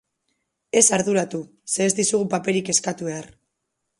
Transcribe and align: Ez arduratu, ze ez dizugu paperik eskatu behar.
Ez 0.79 0.89
arduratu, 0.97 1.41
ze 1.75 1.85
ez 1.89 1.93
dizugu 2.01 2.27
paperik 2.33 2.75
eskatu 2.75 3.11
behar. 3.13 3.31